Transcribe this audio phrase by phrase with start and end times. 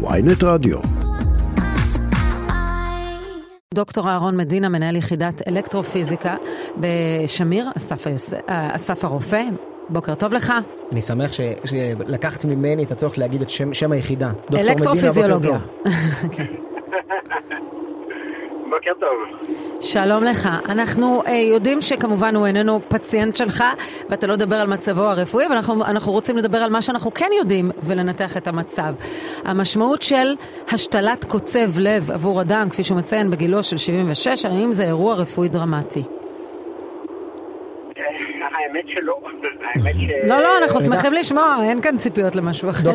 [0.00, 0.78] ויינט רדיו.
[3.74, 6.36] דוקטור אהרון מדינה, מנהל יחידת אלקטרופיזיקה
[6.76, 8.34] בשמיר, אסף, היוס...
[8.46, 9.42] אסף הרופא.
[9.88, 10.52] בוקר טוב לך.
[10.92, 11.40] אני שמח ש...
[11.64, 14.32] שלקחת ממני את הצורך להגיד את שם, שם היחידה.
[14.54, 15.58] אלקטרופיזיולוגיה.
[18.70, 19.48] בוקר טוב.
[19.80, 20.48] שלום לך.
[20.68, 23.64] אנחנו אה, יודעים שכמובן הוא איננו פציינט שלך,
[24.08, 27.30] ואתה לא מדבר על מצבו הרפואי, אבל אנחנו, אנחנו רוצים לדבר על מה שאנחנו כן
[27.38, 28.94] יודעים ולנתח את המצב.
[29.44, 30.34] המשמעות של
[30.68, 35.48] השתלת קוצב לב עבור אדם, כפי שהוא מציין, בגילו של 76, האם זה אירוע רפואי
[35.48, 36.02] דרמטי?
[38.40, 39.18] האמת שלא.
[39.62, 40.28] האמת ש...
[40.28, 42.90] לא, לא, אנחנו שמחים לשמוע, אין כאן ציפיות למשהו אחר.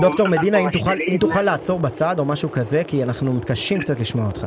[0.00, 4.00] דוקטור, מדינה, אם תוכל, אם תוכל לעצור בצד או משהו כזה, כי אנחנו מתקשים קצת
[4.00, 4.46] לשמוע אותך.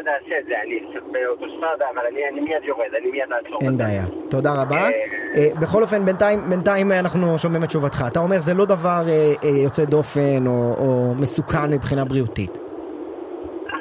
[0.00, 0.80] מיד אעשה את זה, אני
[1.12, 3.58] באוטוסטרדה, אבל אני, אני מיד יורד, אני מיד אעצור.
[3.62, 4.02] אין בעיה.
[4.30, 4.88] תודה רבה.
[5.62, 8.04] בכל אופן, בינתיים, בינתיים אנחנו שומעים את תשובתך.
[8.06, 9.02] אתה אומר, זה לא דבר
[9.64, 12.58] יוצא דופן או, או מסוכן מבחינה בריאותית.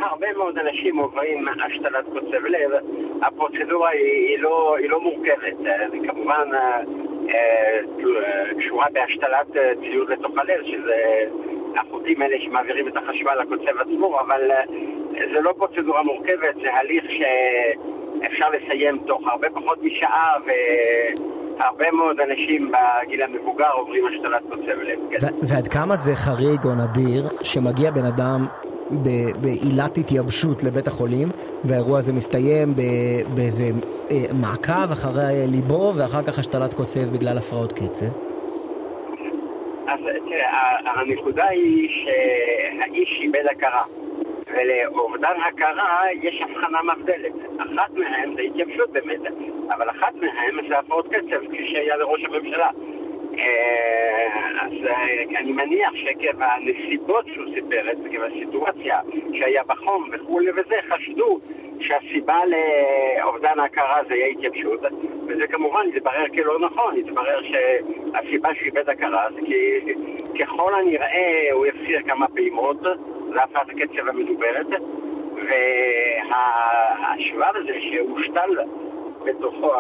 [0.02, 2.72] הרבה מאוד אנשים עוברים השתלת קוצב לב,
[3.22, 5.58] הפרוצדורה היא, היא, לא, היא לא מורכבת,
[5.92, 6.50] זה כמובן
[8.60, 9.48] קשורה בהשתלת
[9.82, 10.96] ציוד לתוך הלב, שזה
[11.76, 14.52] החוטים האלה שמעבירים את החשמל לקוצב עצמו, אבל
[15.34, 22.72] זה לא פרוצדורה מורכבת, זה הליך שאפשר לסיים תוך הרבה פחות משעה והרבה מאוד אנשים
[22.72, 25.00] בגיל המבוגר עוברים השתלת קוצב לב.
[25.42, 28.46] ועד כמה זה חריג או נדיר שמגיע בן אדם
[29.42, 31.28] בעילת התייבשות לבית החולים
[31.64, 32.74] והאירוע הזה מסתיים
[33.36, 33.64] באיזה
[34.42, 38.06] מעקב אחרי ליבו ואחר כך השתלת קוצב בגלל הפרעות קצב?
[39.88, 43.84] אז תראה, הנקודה היא שהאיש איבד הכרה
[44.52, 47.34] ולאובדן הכרה יש הבחנה מבדלת.
[47.60, 49.20] אחת מהן זה התייבשות באמת,
[49.70, 52.70] אבל אחת מהן זה הפרעות קצב, כפי שהיה לראש הממשלה.
[54.62, 54.72] אז
[55.38, 59.00] אני מניח שעקב הנסיבות שהוא סיפר עקב הסיטואציה
[59.34, 61.40] שהיה בחום וכולי וזה, חשדו
[61.80, 64.80] שהסיבה לאובדן ההכרה זה יהיה התייבשות,
[65.28, 69.80] וזה כמובן יתברר כלא נכון, יתברר שהסיבה שהוא איבד הכרה זה כי
[70.40, 72.78] ככל הנראה הוא יפסיר כמה פעימות,
[73.34, 74.68] זה הפרעת הקצב המדוברת,
[76.30, 78.50] והשבב הזה שהושתל
[79.26, 79.72] בתוכו,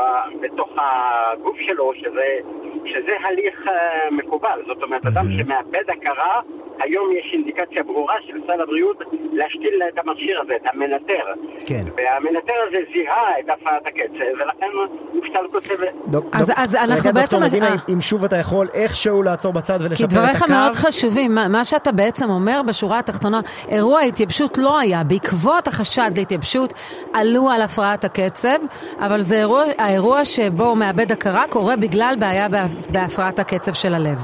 [0.41, 2.39] בתוך הגוף שלו, שזה,
[2.85, 3.71] שזה הליך uh,
[4.11, 4.59] מקובל.
[4.67, 6.41] זאת אומרת, אדם שמאבד הכרה,
[6.79, 8.97] היום יש אינדיקציה ברורה של סל הבריאות
[9.31, 11.25] להשתיל את המכשיר הזה, את המנטר.
[11.65, 11.83] כן.
[11.97, 14.67] והמנטר הזה זיהה את הפרעת הקצב, ולכן
[15.13, 15.73] הוא שתל קוצב...
[16.33, 17.21] אז, אז אנחנו רגע, בעצם...
[17.21, 20.15] דוקטור מדינה, אם שוב אתה יכול איכשהו לעצור בצד ולשפר את הקו.
[20.15, 21.35] כי דבריך מאוד חשובים.
[21.35, 25.03] מה, שאתה בעצם אומר בשורה התחתונה, אירוע התייבשות לא היה.
[25.03, 26.73] בעקבות החשד להתייבשות
[27.13, 28.57] עלו על הפרעת הקצב,
[28.99, 32.47] אבל זה אירוע, האירוע שבו הוא מאבד הכרה קורה בגלל בעיה
[32.91, 34.19] בהפרעת הקצב של הלב.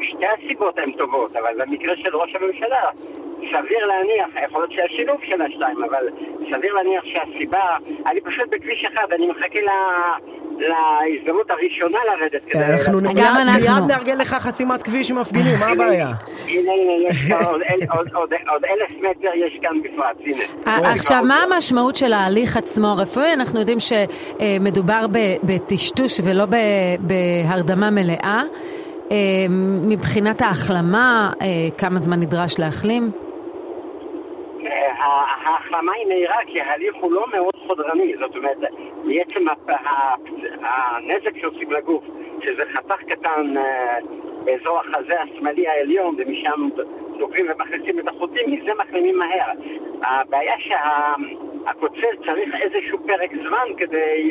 [0.00, 2.82] שתי הסיבות הן טובות, אבל במקרה של ראש הממשלה,
[3.38, 6.08] סביר להניח, יכול להיות שהשילוב של השתיים, אבל
[6.54, 9.42] סביר להניח שהסיבה, אני פשוט בכביש אחד, אני מחכה.
[10.58, 12.64] להזדמנות הראשונה לרדת כדי...
[12.64, 16.08] אנחנו מיד נארגן לך חסימת כביש עם מפגינים, מה הבעיה?
[16.46, 17.32] הנה, הנה, יש
[18.48, 20.90] עוד אלף מטר יש כאן בפרט, הנה.
[20.92, 23.32] עכשיו, מה המשמעות של ההליך עצמו הרפואי?
[23.32, 25.06] אנחנו יודעים שמדובר
[25.42, 26.44] בטשטוש ולא
[27.00, 28.42] בהרדמה מלאה.
[29.88, 31.30] מבחינת ההחלמה,
[31.78, 33.10] כמה זמן נדרש להחלים?
[35.44, 38.58] ההחלמה היא מהירה כי ההליך הוא לא מאוד חודרני, זאת אומרת,
[39.04, 39.44] בעצם
[40.62, 42.04] הנזק שעושים לגוף,
[42.44, 43.54] שזה חתך קטן
[44.44, 46.68] באזור החזה השמאלי העליון ומשם
[47.18, 49.50] סוגרים ומכניסים את החוטים, מזה מחלימים מהר.
[50.02, 54.30] הבעיה שהקוצר צריך איזשהו פרק זמן כדי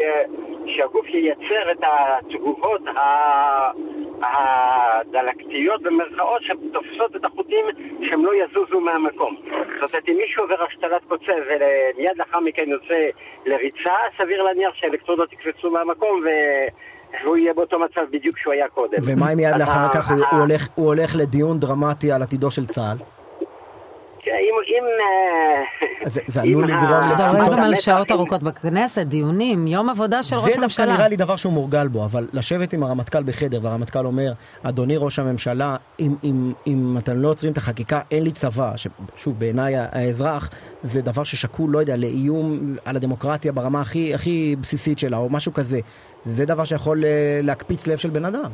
[0.66, 2.82] שהגוף ייצר את התגובות
[4.22, 7.66] הדלקתיות במרכאות שתופסות את החוטים
[8.04, 9.36] שהם לא יזוזו מהמקום.
[9.82, 13.10] זאת אומרת, אם מישהו עובר השתלת קוצב ומיד לאחר מכן יוצא
[13.46, 16.28] לריצה, סביר להניח שהאלקטרודות יקפצו מהמקום ו...
[17.24, 18.98] והוא יהיה באותו מצב בדיוק שהוא היה קודם.
[19.04, 20.12] ומה אם מיד לאחר כך
[20.76, 22.98] הוא, הולך לדיון דרמטי על עתידו של צה"ל?
[24.82, 24.86] אם...
[26.04, 27.52] אם זה, זה עלול לגרום לקפיצות.
[27.52, 30.62] גם על שעות ארוכות בכנסת, דיונים, יום עבודה של ראש הממשלה.
[30.62, 34.34] זה דווקא נראה לי דבר שהוא מורגל בו, אבל לשבת עם הרמטכ"ל בחדר, והרמטכ"ל אומר,
[34.64, 39.40] אדוני ראש הממשלה, אם, אם, אם אתם לא עוצרים את החקיקה, אין לי צבא, ששוב,
[39.40, 40.50] בעיניי האזרח,
[40.82, 45.54] זה דבר ששקול, לא יודע, לאיום על הדמוקרטיה ברמה הכי, הכי בסיסית שלה, או משהו
[45.54, 45.80] כזה.
[46.24, 47.04] זה דבר שיכול
[47.44, 48.52] להקפיץ לב של בן אדם.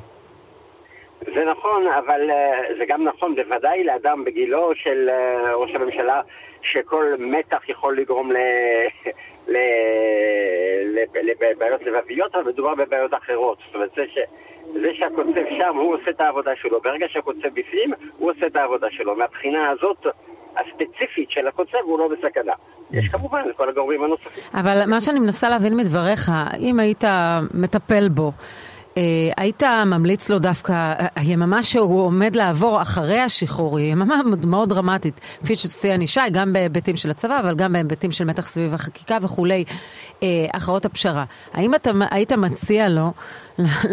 [1.38, 6.22] זה נכון, אבל uh, זה גם נכון בוודאי לאדם בגילו של uh, ראש הממשלה,
[6.62, 8.32] שכל מתח יכול לגרום.
[11.24, 13.58] לבעיות לבביות, אבל מדובר בבעיות אחרות.
[13.66, 14.18] זאת אומרת, זה, ש...
[14.74, 16.82] זה שהקוצב שם, הוא עושה את העבודה שלו.
[16.82, 19.16] ברגע שהקוצב בפנים, הוא עושה את העבודה שלו.
[19.16, 20.08] מהבחינה הזאת,
[20.58, 22.54] הספציפית של הקוצב הוא לא בסכנה.
[22.92, 24.44] יש כמובן את כל הגורמים הנוספים.
[24.54, 27.04] אבל מה שאני מנסה להבין מדבריך, אם היית
[27.54, 28.67] מטפל בו, אה,
[29.38, 34.16] היית ממליץ לו דווקא, היממה שהוא עומד לעבור אחרי השחרור היא יממה
[34.48, 38.74] מאוד דרמטית, כפי שציין ישי, גם בהיבטים של הצבא, אבל גם בהיבטים של מתח סביב
[38.74, 39.64] החקיקה וכולי,
[40.24, 41.24] אה, הכרעות הפשרה.
[41.54, 43.12] האם אתה היית מציע לו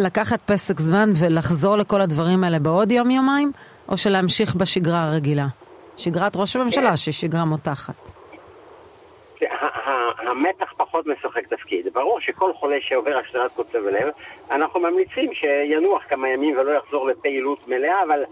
[0.05, 3.53] לקחת פסק זמן ולחזור לכל הדברים האלה בעוד יום-יומיים,
[3.89, 5.47] או שלהמשיך בשגרה הרגילה?
[5.97, 8.24] שגרת ראש הממשלה, שהיא שגרה מותחת.
[10.19, 11.89] המתח פחות משחק תפקיד.
[11.93, 14.09] ברור שכל חולה שעובר השתלת קוצב לב,
[14.51, 18.25] אנחנו ממליצים שינוח כמה ימים ולא יחזור לפעילות מלאה, אבל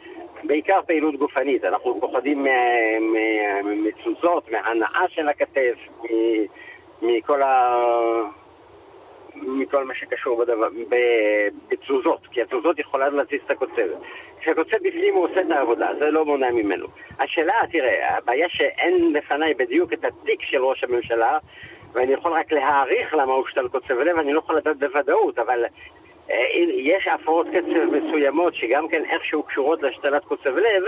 [0.45, 1.65] בעיקר פעילות גופנית.
[1.65, 2.47] אנחנו פוחדים
[3.65, 5.75] מתזוזות, מהנאה של הכתף,
[7.03, 8.42] מכל ה...
[9.73, 10.45] מכל מה שקשור
[11.69, 13.89] בתזוזות, כי התזוזות יכולה להזיז את הקוצב.
[14.41, 16.87] כשהקוצב בפנים הוא עושה את העבודה, זה לא מונע ממנו.
[17.19, 21.39] השאלה, תראה, הבעיה שאין לפניי בדיוק את התיק של ראש הממשלה,
[21.93, 25.65] ואני יכול רק להעריך למה הוא שתל קוצב לב, אני לא יכול לדעת בוודאות, אבל
[26.31, 26.37] אה,
[26.77, 30.83] יש הפרעות קצב מסוימות שגם כן איכשהו קשורות להשתלת קוצב לב,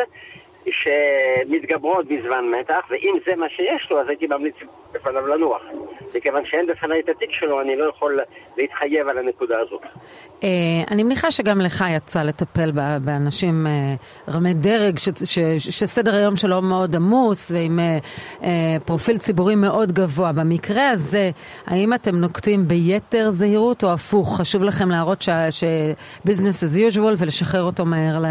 [0.71, 4.55] שמתגברות בזמן מתח, ואם זה מה שיש לו, אז הייתי ממליץ
[4.93, 5.63] בפניו לנוח.
[6.15, 8.21] מכיוון שאין בפניי את התיק שלו, אני לא יכול
[8.57, 9.83] להתחייב על הנקודה הזאת.
[10.43, 10.49] אה,
[10.91, 12.73] אני מניחה שגם לך יצא לטפל
[13.05, 13.95] באנשים אה,
[14.35, 14.99] רמי דרג,
[15.59, 17.81] שסדר היום שלו מאוד עמוס, ועם
[18.43, 20.33] אה, פרופיל ציבורי מאוד גבוה.
[20.33, 21.31] במקרה הזה,
[21.67, 24.41] האם אתם נוקטים ביתר זהירות, או הפוך?
[24.41, 28.23] חשוב לכם להראות ש-business as usual ולשחרר אותו מהר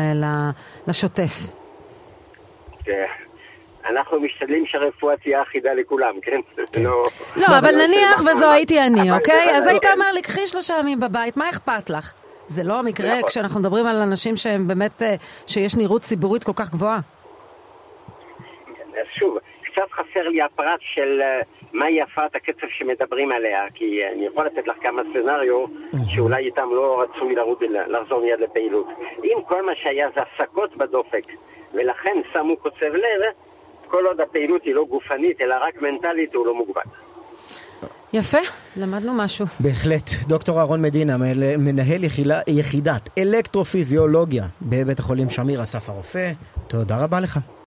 [0.87, 1.53] לשוטף?
[3.85, 6.39] אנחנו משתדלים שהרפואה תהיה אחידה לכולם, כן?
[6.71, 6.83] כן.
[6.83, 7.03] לא,
[7.35, 9.57] לא אבל נניח וזו הייתי אני, אוקיי?
[9.57, 12.13] אז היית אומר לי, קחי שלושה ימים בבית, מה אכפת לך?
[12.47, 13.29] זה לא המקרה נכון.
[13.29, 15.15] כשאנחנו מדברים על אנשים שהם באמת, אה,
[15.47, 16.99] שיש נראות ציבורית כל כך גבוהה.
[18.69, 21.41] אז שוב, קצת חסר לי הפרט של אה,
[21.73, 25.65] מהי הפרעת הקצב שמדברים עליה, כי אני יכול לתת לך כמה סצנריו
[26.15, 27.35] שאולי איתם לא רצוי
[27.87, 28.87] לחזור מיד לפעילות.
[29.23, 31.23] אם כל מה שהיה זה הפסקות בדופק,
[31.73, 33.21] ולכן שמו קוצב לב,
[33.93, 36.81] כל עוד הפעילות היא לא גופנית, אלא רק מנטלית, הוא לא מוגבל.
[38.13, 38.37] יפה,
[38.77, 39.45] למדנו משהו.
[39.59, 40.09] בהחלט.
[40.27, 41.17] דוקטור אהרון מדינה,
[41.57, 46.31] מנהל יחילה, יחידת אלקטרופיזיולוגיה בבית החולים שמיר אסף הרופא,
[46.67, 47.39] תודה רבה לך.